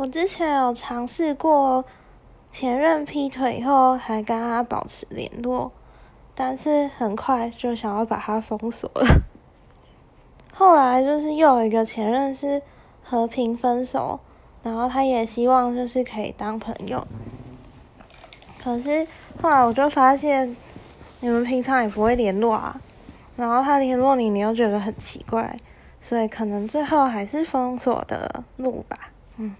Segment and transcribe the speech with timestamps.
[0.00, 1.84] 我之前有尝试过
[2.50, 5.70] 前任劈腿以后还跟他保持联络，
[6.34, 9.20] 但是很快就想要把他封锁了。
[10.54, 12.62] 后来就是又有一个前任是
[13.04, 14.18] 和平分手，
[14.62, 17.06] 然后他也希望就是可以当朋友，
[18.58, 19.06] 可是
[19.42, 20.56] 后来我就发现
[21.20, 22.80] 你们平常也不会联络啊，
[23.36, 25.54] 然后他联络你，你又觉得很奇怪，
[26.00, 28.96] 所以可能最后还是封锁的路吧，
[29.36, 29.54] 嗯。